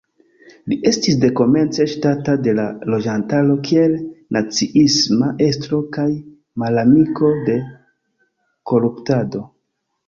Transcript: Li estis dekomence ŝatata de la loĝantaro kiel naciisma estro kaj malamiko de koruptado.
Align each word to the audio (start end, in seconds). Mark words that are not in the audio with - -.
Li 0.71 0.75
estis 0.91 1.17
dekomence 1.25 1.85
ŝatata 1.91 2.35
de 2.47 2.55
la 2.61 2.65
loĝantaro 2.93 3.59
kiel 3.69 3.93
naciisma 4.39 5.31
estro 5.51 5.83
kaj 5.99 6.09
malamiko 6.65 7.35
de 7.51 7.61
koruptado. 8.73 9.49